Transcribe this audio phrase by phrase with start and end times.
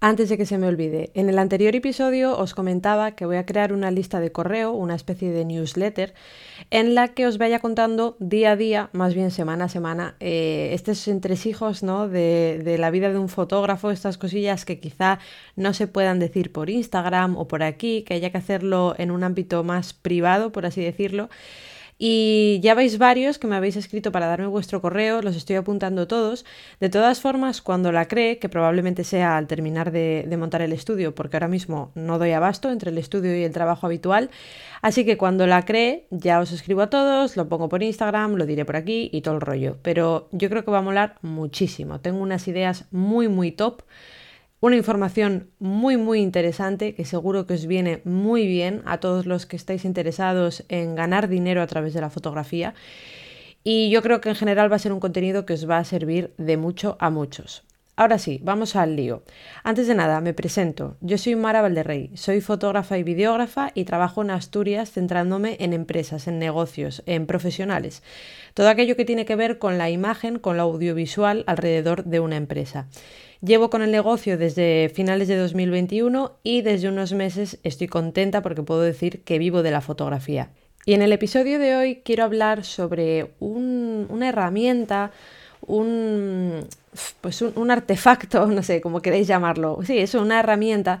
[0.00, 3.44] Antes de que se me olvide, en el anterior episodio os comentaba que voy a
[3.44, 6.14] crear una lista de correo, una especie de newsletter,
[6.70, 10.70] en la que os vaya contando día a día, más bien semana a semana, eh,
[10.72, 12.08] estos entresijos ¿no?
[12.08, 15.18] de, de la vida de un fotógrafo, estas cosillas que quizá
[15.56, 19.24] no se puedan decir por Instagram o por aquí, que haya que hacerlo en un
[19.24, 21.28] ámbito más privado, por así decirlo.
[21.98, 26.06] Y ya veis varios que me habéis escrito para darme vuestro correo, los estoy apuntando
[26.06, 26.44] todos.
[26.78, 31.14] De todas formas, cuando la cree, que probablemente sea al terminar de, montar el estudio,
[31.14, 34.30] porque ahora mismo no doy abasto entre el estudio y el trabajo habitual,
[34.80, 38.46] así que cuando la cree, ya os escribo a todos, lo pongo por Instagram, lo
[38.46, 39.78] diré por aquí y todo el rollo.
[39.82, 42.00] Pero yo creo que va a molar muchísimo.
[42.00, 43.82] Tengo unas ideas muy, muy top
[44.60, 49.46] una información muy muy interesante que seguro que os viene muy bien a todos los
[49.46, 52.74] que estáis interesados en ganar dinero a través de la fotografía
[53.62, 55.84] y yo creo que en general va a ser un contenido que os va a
[55.84, 57.67] servir de mucho a muchos.
[57.98, 59.24] Ahora sí, vamos al lío.
[59.64, 60.96] Antes de nada, me presento.
[61.00, 66.28] Yo soy Mara Valderrey, soy fotógrafa y videógrafa y trabajo en Asturias centrándome en empresas,
[66.28, 68.04] en negocios, en profesionales.
[68.54, 72.36] Todo aquello que tiene que ver con la imagen, con lo audiovisual alrededor de una
[72.36, 72.86] empresa.
[73.42, 78.62] Llevo con el negocio desde finales de 2021 y desde unos meses estoy contenta porque
[78.62, 80.52] puedo decir que vivo de la fotografía.
[80.86, 85.10] Y en el episodio de hoy quiero hablar sobre una herramienta,
[85.60, 86.66] un,
[87.20, 89.78] pues un, artefacto, no sé cómo queréis llamarlo.
[89.84, 91.00] Sí, es una herramienta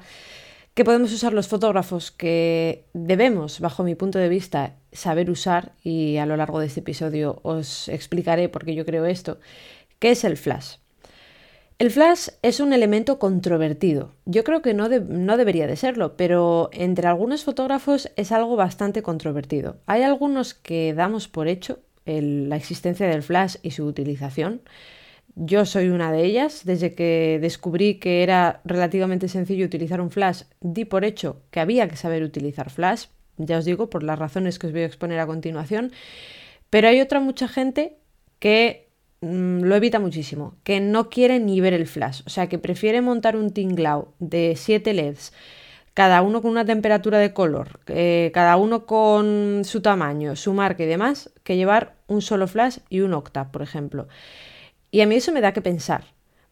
[0.74, 6.18] que podemos usar los fotógrafos que debemos, bajo mi punto de vista, saber usar y
[6.18, 9.38] a lo largo de este episodio os explicaré por qué yo creo esto,
[9.98, 10.76] que es el flash.
[11.80, 14.10] El flash es un elemento controvertido.
[14.24, 19.00] Yo creo que no, no, debería de serlo, pero entre algunos fotógrafos es algo bastante
[19.02, 19.76] controvertido.
[19.86, 21.78] Hay algunos que damos por hecho
[22.08, 24.62] la existencia del flash y su utilización.
[25.34, 26.62] Yo soy una de ellas.
[26.64, 31.88] Desde que descubrí que era relativamente sencillo utilizar un flash, di por hecho que había
[31.88, 33.06] que saber utilizar flash.
[33.36, 35.92] Ya os digo, por las razones que os voy a exponer a continuación.
[36.70, 37.98] Pero hay otra mucha gente
[38.40, 38.88] que
[39.20, 43.00] Mm, lo evita muchísimo, que no quiere ni ver el flash, o sea que prefiere
[43.02, 45.32] montar un tinglao de 7 LEDs,
[45.98, 50.84] cada uno con una temperatura de color, eh, cada uno con su tamaño, su marca
[50.84, 54.06] y demás, que llevar un solo flash y un octa, por ejemplo.
[54.92, 56.04] Y a mí eso me da que pensar,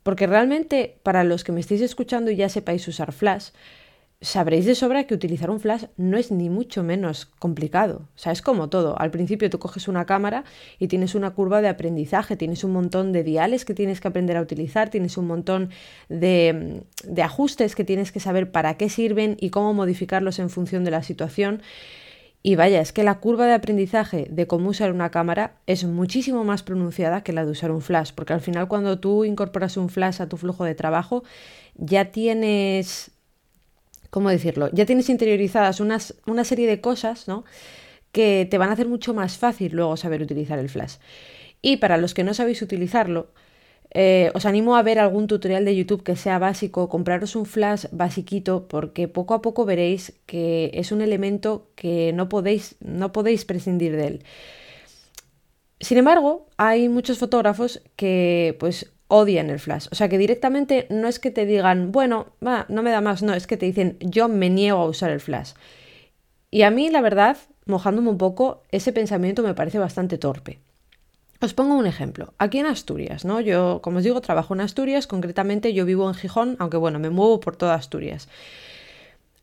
[0.02, 3.50] porque realmente para los que me estéis escuchando y ya sepáis usar flash,
[4.20, 8.08] sabréis de sobra que utilizar un flash no es ni mucho menos complicado.
[8.14, 8.98] O sea, es como todo.
[8.98, 10.44] Al principio tú coges una cámara
[10.78, 14.36] y tienes una curva de aprendizaje, tienes un montón de diales que tienes que aprender
[14.36, 15.70] a utilizar, tienes un montón
[16.08, 20.84] de, de ajustes que tienes que saber para qué sirven y cómo modificarlos en función
[20.84, 21.62] de la situación.
[22.42, 26.44] Y vaya, es que la curva de aprendizaje de cómo usar una cámara es muchísimo
[26.44, 29.88] más pronunciada que la de usar un flash, porque al final cuando tú incorporas un
[29.88, 31.24] flash a tu flujo de trabajo,
[31.74, 33.10] ya tienes
[34.16, 34.70] ¿cómo decirlo?
[34.72, 37.44] Ya tienes interiorizadas unas, una serie de cosas, ¿no?
[38.12, 40.94] Que te van a hacer mucho más fácil luego saber utilizar el flash.
[41.60, 43.26] Y para los que no sabéis utilizarlo,
[43.90, 47.88] eh, os animo a ver algún tutorial de YouTube que sea básico, compraros un flash
[47.92, 53.44] basiquito, porque poco a poco veréis que es un elemento que no podéis, no podéis
[53.44, 54.24] prescindir de él.
[55.78, 59.86] Sin embargo, hay muchos fotógrafos que pues odian el flash.
[59.90, 63.22] O sea que directamente no es que te digan, bueno, va, no me da más,
[63.22, 65.52] no, es que te dicen, yo me niego a usar el flash.
[66.50, 67.36] Y a mí, la verdad,
[67.66, 70.60] mojándome un poco, ese pensamiento me parece bastante torpe.
[71.40, 72.32] Os pongo un ejemplo.
[72.38, 73.40] Aquí en Asturias, ¿no?
[73.40, 77.10] Yo, como os digo, trabajo en Asturias, concretamente yo vivo en Gijón, aunque bueno, me
[77.10, 78.28] muevo por toda Asturias.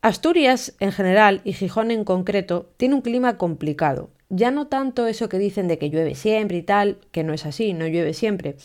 [0.02, 4.10] Asturias en general y Gijón en concreto tiene un clima complicado.
[4.28, 7.46] Ya no tanto eso que dicen de que llueve siempre y tal, que no es
[7.46, 8.56] así, no llueve siempre,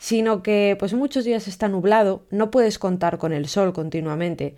[0.00, 4.56] sino que pues muchos días está nublado, no puedes contar con el sol continuamente.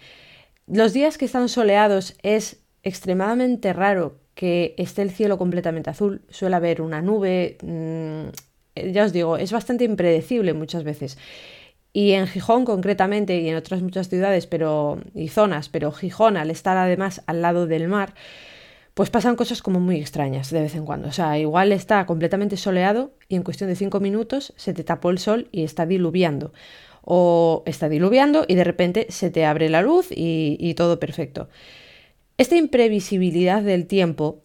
[0.68, 6.54] Los días que están soleados es extremadamente raro que esté el cielo completamente azul, suele
[6.54, 11.18] haber una nube, mm, ya os digo, es bastante impredecible muchas veces.
[11.92, 16.52] Y en Gijón concretamente y en otras muchas ciudades pero, y zonas, pero Gijón al
[16.52, 18.14] estar además al lado del mar,
[18.94, 21.08] pues pasan cosas como muy extrañas de vez en cuando.
[21.08, 25.10] O sea, igual está completamente soleado y en cuestión de cinco minutos se te tapó
[25.10, 26.52] el sol y está diluviando.
[27.02, 31.48] O está diluviando y de repente se te abre la luz y, y todo perfecto.
[32.38, 34.42] Esta imprevisibilidad del tiempo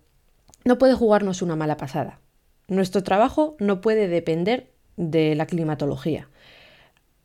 [0.66, 2.20] no puede jugarnos una mala pasada.
[2.68, 6.30] Nuestro trabajo no puede depender de la climatología.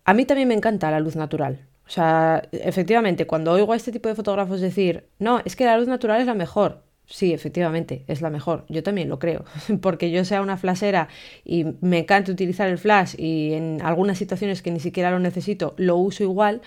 [0.04, 1.66] A mí también me encanta la luz natural.
[1.86, 5.76] O sea, efectivamente, cuando oigo a este tipo de fotógrafos decir, no, es que la
[5.76, 8.64] luz natural es la mejor, Sí, efectivamente, es la mejor.
[8.70, 9.44] Yo también lo creo.
[9.82, 11.08] Porque yo sea una flashera
[11.44, 15.74] y me encanta utilizar el flash y en algunas situaciones que ni siquiera lo necesito,
[15.76, 16.62] lo uso igual.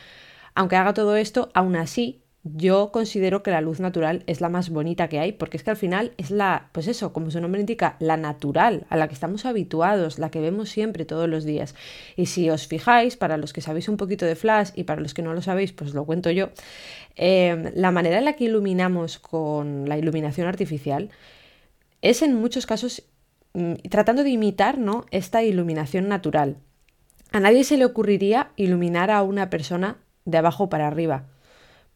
[0.53, 4.69] Aunque haga todo esto, aún así yo considero que la luz natural es la más
[4.69, 7.59] bonita que hay, porque es que al final es la, pues eso, como su nombre
[7.59, 11.73] indica, la natural, a la que estamos habituados, la que vemos siempre todos los días.
[12.15, 15.15] Y si os fijáis, para los que sabéis un poquito de flash y para los
[15.15, 16.49] que no lo sabéis, pues lo cuento yo,
[17.15, 21.09] eh, la manera en la que iluminamos con la iluminación artificial
[22.03, 23.01] es en muchos casos
[23.53, 25.07] mm, tratando de imitar ¿no?
[25.09, 26.57] esta iluminación natural.
[27.31, 31.25] A nadie se le ocurriría iluminar a una persona de abajo para arriba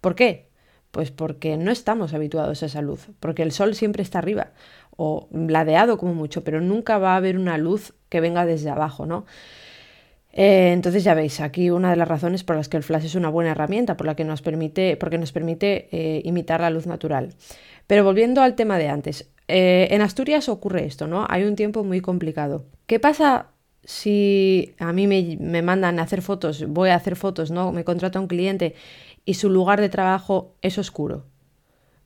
[0.01, 0.49] ¿Por qué?
[0.91, 4.51] Pues porque no estamos habituados a esa luz, porque el sol siempre está arriba,
[4.97, 9.05] o ladeado como mucho, pero nunca va a haber una luz que venga desde abajo,
[9.05, 9.25] ¿no?
[10.31, 13.15] Eh, entonces ya veis, aquí una de las razones por las que el flash es
[13.15, 16.85] una buena herramienta, por la que nos permite, porque nos permite eh, imitar la luz
[16.87, 17.33] natural.
[17.87, 21.25] Pero volviendo al tema de antes, eh, en Asturias ocurre esto, ¿no?
[21.29, 22.65] Hay un tiempo muy complicado.
[22.85, 23.47] ¿Qué pasa
[23.83, 27.71] si a mí me, me mandan a hacer fotos, voy a hacer fotos, ¿no?
[27.71, 28.75] Me contrata un cliente
[29.25, 31.25] y su lugar de trabajo es oscuro.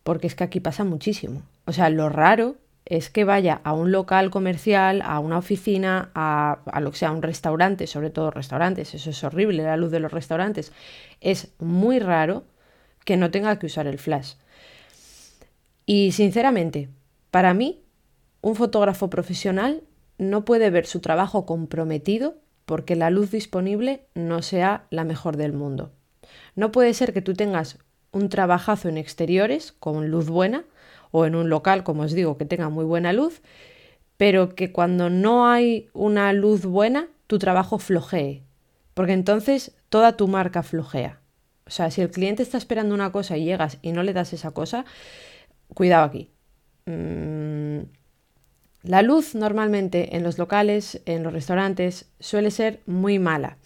[0.04, 1.44] Porque es que aquí pasa muchísimo.
[1.66, 6.60] O sea, lo raro es que vaya a un local comercial, a una oficina, a,
[6.82, 10.12] lo que sea, un restaurante, sobre todo restaurantes, eso es horrible, la luz de los
[10.12, 10.74] restaurantes.
[11.22, 12.44] Es muy raro
[13.06, 14.34] que no tenga que usar el flash.
[15.86, 16.90] Y sinceramente,
[17.32, 17.84] para mí,
[18.42, 19.84] un fotógrafo profesional
[20.18, 25.54] no puede ver su trabajo comprometido porque la luz disponible no sea la mejor del
[25.54, 25.92] mundo.
[26.56, 27.80] No puede ser que tú tengas
[28.12, 30.66] un trabajazo en exteriores con luz buena
[31.12, 33.42] o en un local, como os digo, que tenga muy buena luz,
[34.18, 38.44] pero que cuando no hay una luz buena, tu trabajo flojee,
[38.94, 41.20] porque entonces toda tu marca flojea.
[41.66, 44.34] O sea, si el cliente está esperando una cosa y llegas y no le das
[44.34, 44.86] esa cosa,
[45.74, 46.30] cuidado aquí.
[46.86, 47.80] Mm,
[48.84, 53.58] la luz normalmente en los locales, en los restaurantes, suele ser muy mala.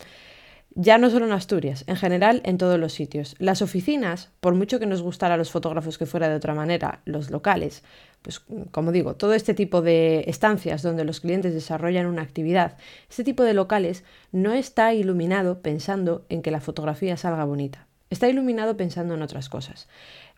[0.80, 3.36] Ya no solo en Asturias, en general en todos los sitios.
[3.40, 7.02] Las oficinas, por mucho que nos gustara a los fotógrafos que fuera de otra manera,
[7.04, 7.84] los locales,
[8.22, 12.78] pues como digo, todo este tipo de estancias donde los clientes desarrollan una actividad,
[13.10, 17.88] este tipo de locales no está iluminado pensando en que la fotografía salga bonita.
[18.12, 19.88] Está iluminado pensando en otras cosas.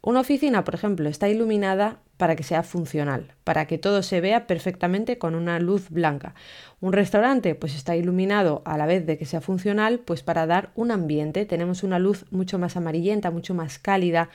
[0.01, 4.47] Una oficina, por ejemplo, está iluminada para que sea funcional, para que todo se vea
[4.47, 6.35] perfectamente con una luz blanca.
[6.79, 10.71] Un restaurante, pues está iluminado a la vez de que sea funcional, pues para dar
[10.75, 11.45] un ambiente.
[11.45, 14.29] Tenemos una luz mucho más amarillenta, mucho más cálida,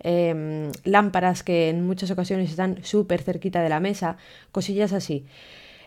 [0.00, 4.16] em, lámparas que en muchas ocasiones están súper cerquita de la mesa,
[4.52, 5.26] cosillas así.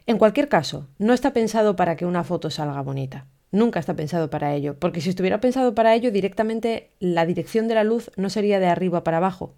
[0.06, 3.26] En cualquier caso, no está pensado para que una foto salga bonita.
[3.52, 7.76] Nunca está pensado para ello, porque si estuviera pensado para ello, directamente la dirección de
[7.76, 9.56] la luz no sería de arriba para abajo.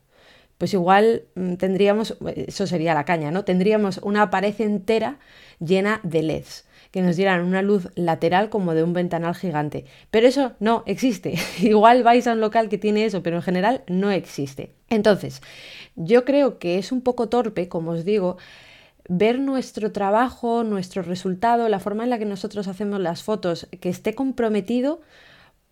[0.58, 3.46] Pues igual mm, tendríamos, eso sería la caña, ¿no?
[3.46, 5.20] Tendríamos una pared entera
[5.60, 9.86] llena de LEDs que nos dieran una luz lateral como de un ventanal gigante.
[10.10, 11.36] Pero eso no existe.
[11.62, 14.74] Igual vais a un local que tiene eso, pero en general no existe.
[14.90, 15.42] Entonces,
[15.96, 18.38] yo creo que es un poco torpe, como os digo,
[19.10, 23.90] ver nuestro trabajo, nuestro resultado, la forma en la que nosotros hacemos las fotos, que
[23.90, 25.02] esté comprometido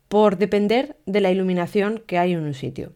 [0.09, 2.91] por depender de la iluminación que hay en un sitio.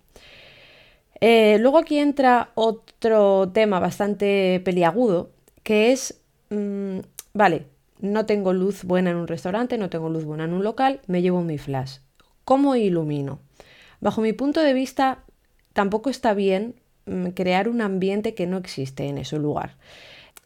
[1.22, 5.30] Eh, luego aquí entra otro tema bastante peliagudo,
[5.62, 7.00] que es, mm,
[7.34, 7.68] vale,
[8.00, 11.22] no tengo luz buena en un restaurante, no tengo luz buena en un local, me
[11.22, 11.98] llevo mi flash.
[12.46, 13.40] ¿Cómo ilumino?
[14.00, 15.24] Bajo mi punto de vista,
[15.74, 16.74] tampoco está bien
[17.06, 19.76] mm, crear un ambiente que no existe en ese lugar.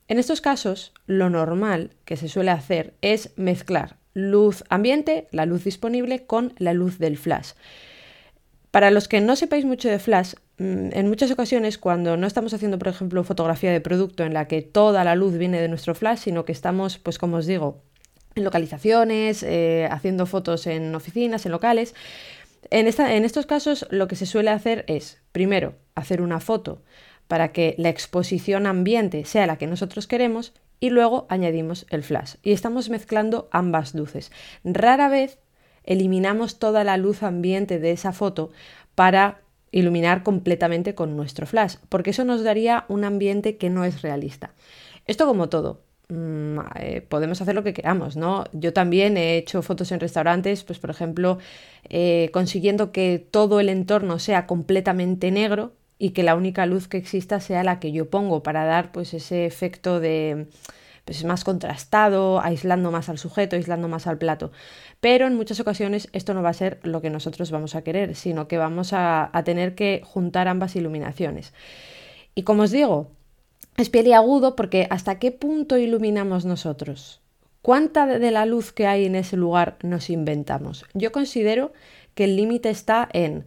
[0.07, 5.63] En estos casos, lo normal que se suele hacer es mezclar luz ambiente, la luz
[5.65, 7.51] disponible, con la luz del flash.
[8.71, 12.53] Para los que no sepáis mucho de flash, mm, en muchas ocasiones cuando no estamos
[12.53, 15.95] haciendo, por ejemplo, fotografía de producto en la que toda la luz viene de nuestro
[15.95, 17.83] flash, sino que estamos, pues como os digo,
[18.35, 21.93] en localizaciones, eh, haciendo fotos en oficinas, en locales,
[22.69, 26.81] en, en estos casos lo que se suele hacer es, primero, hacer una foto
[27.27, 32.35] para que la exposición ambiente sea la que nosotros queremos y luego añadimos el flash.
[32.43, 34.31] Y estamos mezclando ambas luces.
[34.63, 35.39] Rara vez
[35.83, 38.51] eliminamos toda la luz ambiente de esa foto
[38.95, 39.41] para
[39.71, 44.53] iluminar completamente con nuestro flash, porque eso nos daría un ambiente que no es realista.
[45.05, 48.45] Esto como todo, mm, eh, podemos hacer lo que queramos, ¿no?
[48.53, 51.39] Yo también he hecho fotos en restaurantes, pues por ejemplo,
[51.89, 56.97] eh, consiguiendo que todo el entorno sea completamente negro, y que la única luz que
[56.97, 60.47] exista sea la que yo pongo para dar pues ese efecto de
[61.05, 64.51] pues más contrastado, aislando más al sujeto, aislando más al plato.
[64.99, 68.15] Pero en muchas ocasiones esto no va a ser lo que nosotros vamos a querer,
[68.15, 71.53] sino que vamos a, tener que juntar ambas iluminaciones.
[72.33, 73.11] Y como os digo,
[73.77, 77.21] es agudo porque hasta qué punto iluminamos nosotros.
[77.61, 80.85] ¿Cuánta de la luz que hay en ese lugar nos inventamos?
[80.93, 81.71] Yo considero
[82.15, 83.45] que el límite está en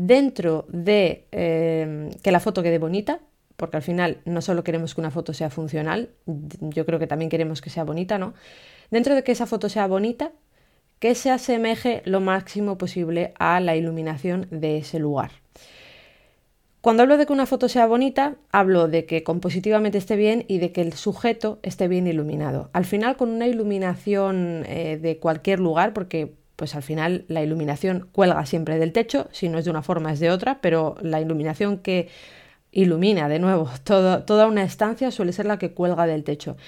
[0.00, 3.20] dentro de eh, que la foto quede bonita,
[3.56, 7.28] porque al final no solo queremos que una foto sea funcional, yo creo que también
[7.28, 8.32] queremos que sea bonita, ¿no?
[8.90, 10.32] Dentro de que esa foto sea bonita,
[11.00, 15.32] que se asemeje lo máximo posible a la iluminación de ese lugar.
[16.80, 20.58] Cuando hablo de que una foto sea bonita, hablo de que compositivamente esté bien y
[20.58, 22.70] de que el sujeto esté bien iluminado.
[22.72, 28.10] Al final, con una iluminación eh, de cualquier lugar, porque pues al final la iluminación
[28.12, 31.18] cuelga siempre del techo, si no es de una forma es de otra, pero la
[31.18, 32.10] iluminación que
[32.70, 36.58] ilumina de nuevo toda una estancia suele ser la que cuelga del techo.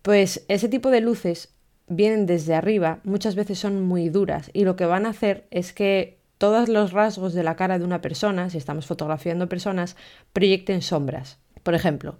[0.00, 1.54] Pues ese tipo de luces
[1.86, 5.74] vienen desde arriba, muchas veces son muy duras y lo que van a hacer es
[5.74, 9.96] que todos los rasgos de la cara de una persona, si estamos fotografiando personas,
[10.32, 11.40] proyecten sombras.
[11.62, 12.16] Por ejemplo,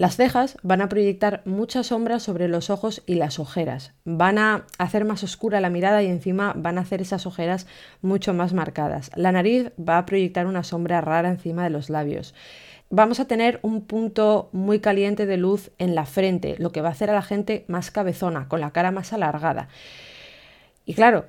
[0.00, 3.92] las cejas van a proyectar muchas sombras sobre los ojos y las ojeras.
[4.06, 7.66] Van a hacer más oscura la mirada y encima van a hacer esas ojeras
[8.00, 9.10] mucho más marcadas.
[9.14, 12.34] La nariz va a proyectar una sombra rara encima de los labios.
[12.88, 16.88] Vamos a tener un punto muy caliente de luz en la frente, lo que va
[16.88, 19.68] a hacer a la gente más cabezona, con la cara más alargada.
[20.86, 21.26] Y claro,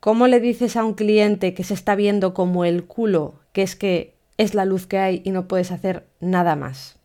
[0.00, 3.74] ¿Cómo le dices a un cliente que se está viendo como el culo, que es
[3.74, 6.96] que es la luz que hay y no puedes hacer nada más?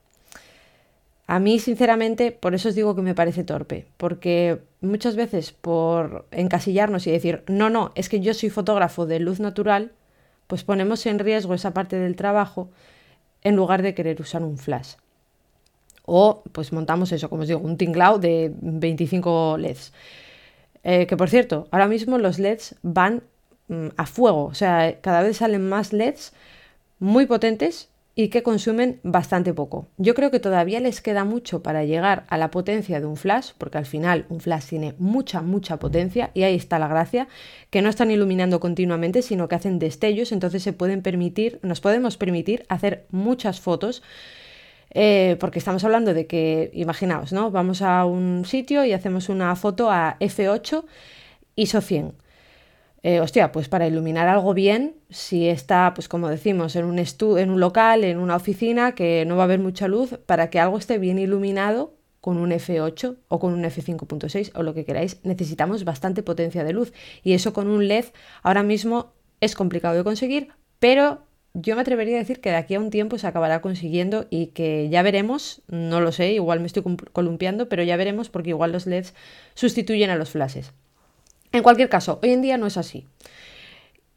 [1.31, 6.27] A mí, sinceramente, por eso os digo que me parece torpe, porque muchas veces por
[6.31, 9.93] encasillarnos y decir, no, no, es que yo soy fotógrafo de luz natural,
[10.47, 12.69] pues ponemos en riesgo esa parte del trabajo
[13.43, 14.95] en lugar de querer usar un flash.
[16.03, 19.93] O pues montamos eso, como os digo, un tinglao de 25 LEDs.
[20.83, 23.23] Eh, que por cierto, ahora mismo los LEDs van
[23.69, 26.33] mm, a fuego, o sea, cada vez salen más LEDs
[26.99, 27.87] muy potentes
[28.21, 29.87] y que consumen bastante poco.
[29.97, 33.53] Yo creo que todavía les queda mucho para llegar a la potencia de un flash,
[33.57, 37.27] porque al final un flash tiene mucha, mucha potencia y ahí está la gracia,
[37.71, 42.17] que no están iluminando continuamente, sino que hacen destellos, entonces se pueden permitir, nos podemos
[42.17, 44.03] permitir hacer muchas fotos
[44.91, 47.49] eh, porque estamos hablando de que, imaginaos, ¿no?
[47.49, 50.83] Vamos a un sitio y hacemos una foto a F8
[51.55, 52.20] ISO 100.
[53.03, 57.49] Eh, hostia, pues para iluminar algo bien, si está, pues como decimos, en un, en
[57.49, 60.77] un local, en una oficina, que no va a haber mucha luz, para que algo
[60.77, 65.83] esté bien iluminado con un F8 o con un F5.6 o lo que queráis, necesitamos
[65.83, 66.93] bastante potencia de luz.
[67.23, 68.05] Y eso con un LED
[68.43, 72.75] ahora mismo es complicado de conseguir, pero yo me atrevería a decir que de aquí
[72.75, 76.67] a un tiempo se acabará consiguiendo y que ya veremos, no lo sé, igual me
[76.67, 79.15] estoy columpiando, pero ya veremos porque igual los LEDs
[79.55, 80.73] sustituyen a los flashes.
[81.51, 83.07] En cualquier caso, hoy en día no es así.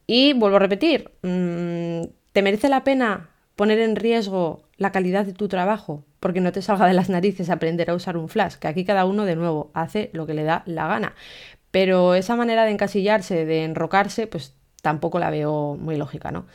[0.07, 5.33] Y vuelvo a repetir, mm, ¿te merece la pena poner en riesgo la calidad de
[5.33, 6.05] tu trabajo?
[6.21, 9.05] Porque no te salga de las narices aprender a usar un flash, que aquí cada
[9.05, 11.15] uno de nuevo hace lo que le da la gana.
[11.71, 16.47] Pero esa manera de encasillarse, de enrocarse, pues tampoco la veo muy lógica, ¿no?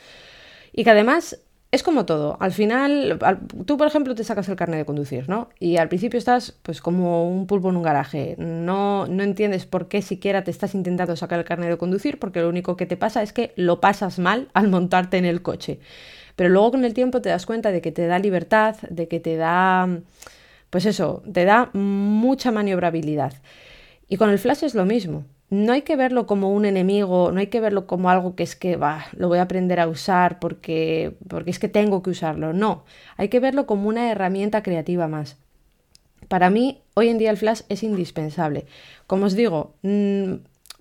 [0.72, 1.40] Y que además
[1.72, 2.36] es como todo.
[2.40, 3.18] Al final,
[3.64, 5.50] tú, por ejemplo, te sacas el carnet de conducir, ¿no?
[5.60, 8.34] Y al principio estás, pues, como un pulpo en un garaje.
[8.38, 12.40] No, no entiendes por qué siquiera te estás intentando sacar el carnet de conducir, porque
[12.40, 15.78] lo único que te pasa es que lo pasas mal al montarte en el coche.
[16.34, 19.20] Pero luego con el tiempo te das cuenta de que te da libertad, de que
[19.20, 19.88] te da,
[20.70, 23.34] pues eso, te da mucha maniobrabilidad.
[24.08, 27.40] Y con el flash es lo mismo no hay que verlo como un enemigo, no
[27.40, 30.38] hay que verlo como algo que es que va, lo voy a aprender a usar
[30.38, 32.52] porque, porque es que tengo que usarlo.
[32.52, 32.84] No,
[33.16, 35.38] hay que verlo como una herramienta creativa más.
[36.28, 38.66] Para mí, hoy en día el flash es indispensable.
[39.08, 40.34] Como os digo, mm,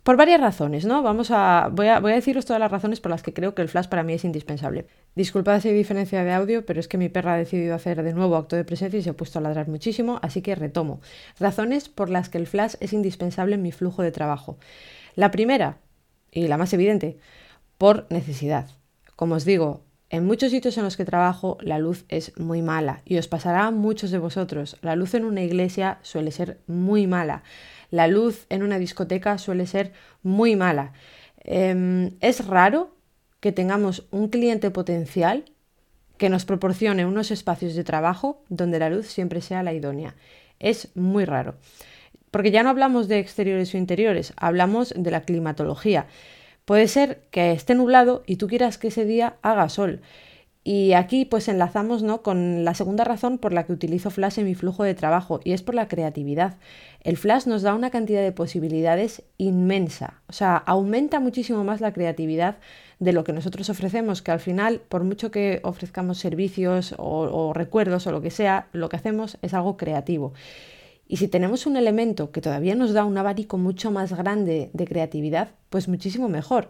[0.04, 1.02] por varias razones, ¿no?
[1.04, 2.00] Vamos a voy, a.
[2.00, 4.14] voy a deciros todas las razones por las que creo que el flash para mí
[4.14, 4.86] es indispensable.
[5.16, 8.14] Disculpad si hay diferencia de audio, pero es que mi perra ha decidido hacer de
[8.14, 11.02] nuevo acto de presencia y se ha puesto a ladrar muchísimo, así que retomo.
[11.40, 14.58] Razones por las que el flash es indispensable en mi flujo de trabajo.
[15.16, 15.80] La primera,
[16.32, 17.18] y la más evidente,
[17.78, 18.70] por necesidad.
[19.16, 23.02] Como os digo, en muchos sitios en los que trabajo la luz es muy mala
[23.06, 24.78] y os pasará a muchos de vosotros.
[24.82, 27.44] La luz en una iglesia suele ser muy mala.
[27.92, 30.94] La luz en una discoteca suele ser muy mala.
[31.44, 32.96] Em, es raro
[33.40, 35.46] que tengamos un cliente potencial
[36.18, 40.16] que nos proporcione unos espacios de trabajo donde la luz siempre sea la idónea.
[40.60, 41.56] Es muy raro.
[42.30, 46.08] Porque ya no hablamos de exteriores o interiores, hablamos de la climatología.
[46.66, 50.02] Puede ser que esté nublado y tú quieras que ese día haga sol.
[50.64, 52.22] Y aquí pues enlazamos ¿no?
[52.22, 55.54] con la segunda razón por la que utilizo Flash en mi flujo de trabajo y
[55.54, 56.58] es por la creatividad.
[57.02, 61.94] El Flash nos da una cantidad de posibilidades inmensa, o sea, aumenta muchísimo más la
[61.94, 62.58] creatividad
[63.00, 68.06] de lo que nosotros ofrecemos, que al final, por mucho que ofrezcamos servicios o, recuerdos
[68.08, 70.34] o lo que sea, lo que hacemos es algo creativo.
[71.08, 74.86] Y si tenemos un elemento que todavía nos da un abanico mucho más grande de
[74.86, 76.70] creatividad, pues muchísimo mejor.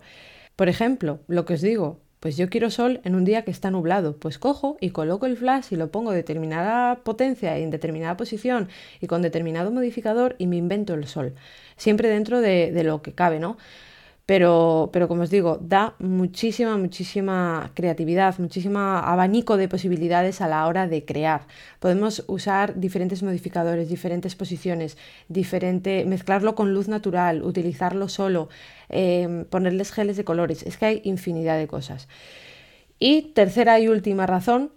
[0.55, 3.71] Por ejemplo, lo que os digo, pues yo quiero sol en un día que está
[3.71, 8.17] nublado, pues cojo y coloco el flash y lo pongo de determinada potencia en determinada
[8.17, 8.69] posición
[9.01, 11.33] y con determinado modificador y me invento el sol,
[11.75, 13.57] siempre dentro de, de lo que cabe, ¿no?
[14.29, 20.67] Pero, pero como os digo, da muchísima, muchísima creatividad, muchísimo abanico de posibilidades a la
[20.67, 21.47] hora de crear.
[21.79, 28.49] Podemos usar diferentes modificadores, diferentes posiciones, diferente, mezclarlo con luz natural, utilizarlo solo,
[28.89, 30.61] em, ponerles geles de colores.
[30.61, 32.07] Es que hay infinidad de cosas.
[32.99, 34.71] Y tercera y última razón,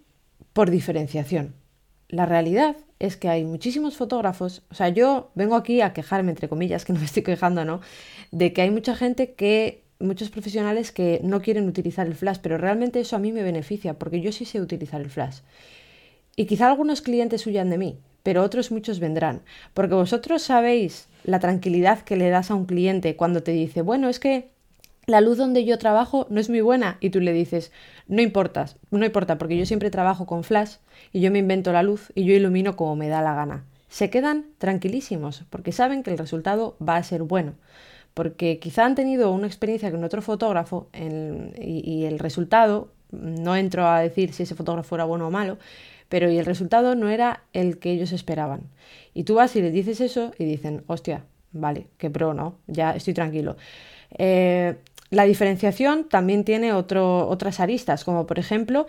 [0.55, 1.62] por diferenciación.
[2.13, 6.47] La realidad es que hay muchísimos fotógrafos, o sea, yo vengo aquí a quejarme, entre
[6.47, 7.81] comillas, que no me estoy quejando, ¿no?
[8.31, 12.59] De que hay mucha gente que, muchos profesionales que no quieren utilizar el flash, pero
[12.59, 15.39] realmente eso a mí me beneficia, porque yo sí sé utilizar el flash.
[16.37, 19.41] Y quizá algunos clientes huyan de mí, pero otros muchos vendrán,
[19.73, 24.11] porque vosotros sabéis la tranquilidad que le das a un cliente cuando te dice, bueno,
[24.11, 24.51] es que
[25.07, 27.73] la luz donde yo trabajo no es muy buena y tú le dices,
[28.07, 30.77] no importa, no importa, porque yo siempre trabajo con flash
[31.13, 33.65] y yo me invento la luz y yo ilumino como me da la gana.
[33.89, 37.55] Se quedan tranquilísimos porque saben que el resultado va a ser bueno.
[38.15, 44.01] Porque quizá han tenido una experiencia con otro fotógrafo y, el resultado, no entro a
[44.01, 45.59] decir si ese fotógrafo era bueno o malo,
[46.11, 48.63] pero y el resultado no era el que ellos esperaban.
[49.15, 52.57] Y tú vas y les dices eso y dicen, hostia, vale, qué pro, ¿no?
[52.67, 53.57] Ya estoy tranquilo.
[54.19, 54.77] Eh,
[55.13, 58.87] la diferenciación también tiene otras aristas, como por ejemplo,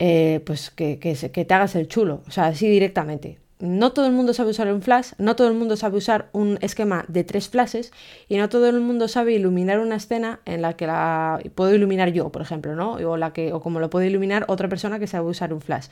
[0.00, 3.38] eh, pues que, te hagas el chulo, o sea, así directamente.
[3.60, 6.58] No todo el mundo sabe usar un flash, no todo el mundo sabe usar un
[6.62, 7.92] esquema de tres flashes
[8.28, 12.12] y no todo el mundo sabe iluminar una escena en la que la puedo iluminar
[12.12, 12.94] yo, por ejemplo, ¿no?
[12.94, 15.86] O, la que, o como lo puede iluminar otra persona que sabe usar un flash.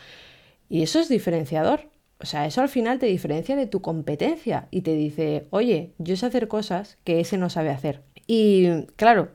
[0.68, 1.88] Y eso es diferenciador.
[2.20, 6.16] O sea, eso al final te diferencia de tu competencia y te dice, oye, yo
[6.16, 8.02] sé hacer cosas que ese no sabe hacer.
[8.28, 9.30] Y claro,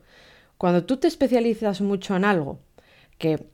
[0.57, 2.59] cuando tú te especializas mucho en algo,
[3.17, 3.47] que,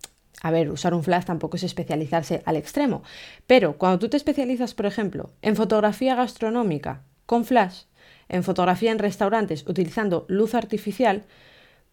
[0.44, 3.04] a ver, usar un flash tampoco es especializarse al extremo,
[3.48, 7.84] pero cuando tú te especializas, por ejemplo, en fotografía gastronómica con flash,
[8.28, 11.24] en fotografía en restaurantes utilizando luz artificial,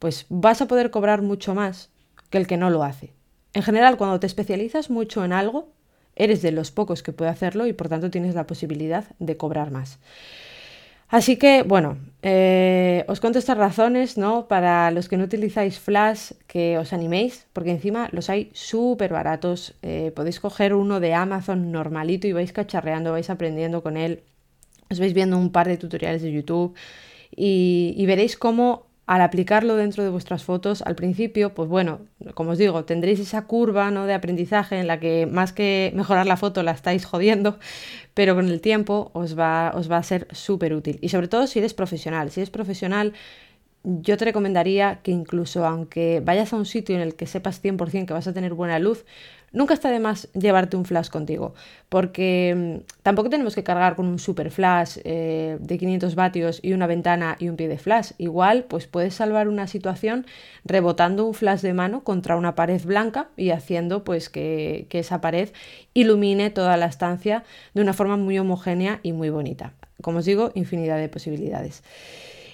[0.01, 1.91] pues vas a poder cobrar mucho más
[2.31, 3.13] que el que no lo hace.
[3.55, 5.73] En general, cuando te especializas mucho en algo,
[6.17, 9.71] eres de los pocos que puede hacerlo y por tanto tienes la posibilidad de cobrar
[9.71, 10.01] más.
[11.09, 14.49] Así que, bueno, eh, os cuento estas razones, ¿no?
[14.49, 19.75] Para los que no utilizáis Flash, que os animéis, porque encima los hay súper baratos.
[19.83, 24.25] Eh, podéis coger uno de Amazon normalito y vais cacharreando, vais aprendiendo con él.
[24.91, 26.75] Os vais viendo un par de tutoriales de YouTube
[27.35, 32.01] y, y veréis cómo al aplicarlo dentro de vuestras fotos, al principio, pues bueno,
[32.35, 34.05] como os digo, tendréis esa curva ¿no?
[34.05, 37.59] de aprendizaje en la que más que mejorar la foto la estáis jodiendo,
[38.15, 40.99] pero con el tiempo os va, os va a ser súper útil.
[41.03, 42.33] Y sobre todo si eres profesional.
[42.33, 43.13] Si eres profesional,
[43.87, 48.07] yo te recomendaría que incluso aunque vayas a un sitio en el que sepas 100%
[48.07, 49.05] que vas a tener buena luz,
[49.53, 51.55] nunca está de más llevarte un flash contigo,
[51.89, 56.73] porque mm, tampoco tenemos que cargar con un super flash eh, de 500 vatios y
[56.73, 58.11] una ventana y un pie de flash.
[58.19, 60.27] Igual, pues puedes salvar una situación
[60.65, 65.21] rebotando un flash de mano contra una pared blanca y haciendo pues que, que esa
[65.21, 65.51] pared
[65.95, 69.75] ilumine toda la estancia de una forma muy homogénea y muy bonita.
[70.03, 71.85] Como os digo, infinidad de posibilidades.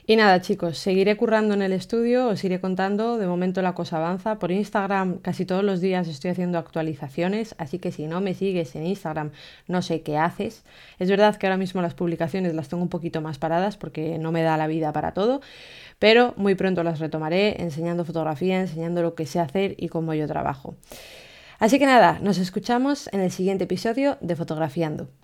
[0.05, 3.19] Y nada, chicos, seguiré currando en el estudio, os iré contando.
[3.19, 4.41] De momento la cosa avanza.
[4.41, 8.75] Por Instagram casi todos los días estoy haciendo actualizaciones, así que si no me sigues
[8.75, 9.31] en Instagram,
[9.69, 10.65] no sé qué haces.
[10.99, 14.33] Es verdad que ahora mismo las publicaciones las tengo un poquito más paradas porque no
[14.33, 15.41] me da la vida para todo,
[16.01, 20.27] pero muy pronto las retomaré enseñando fotografía, enseñando lo que sé hacer y cómo yo
[20.27, 20.75] trabajo.
[21.61, 25.13] Así que nada, nos escuchamos en el siguiente episodio de Fotografiando.